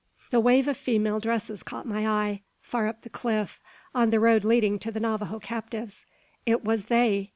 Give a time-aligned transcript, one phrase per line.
[0.31, 3.59] The wave of female dresses caught my eye, far up the cliff,
[3.93, 6.07] on the road leading to the Navajo captives.
[6.43, 7.29] It was they!